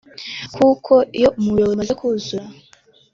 [0.55, 2.45] kuko iyo umuyoboro umaze kuzura